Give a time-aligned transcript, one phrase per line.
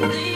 [0.00, 0.29] Please.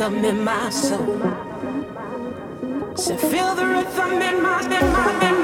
[0.00, 1.20] Rhythm in my soul.
[2.96, 5.39] So feel the rhythm in my, in my, in my,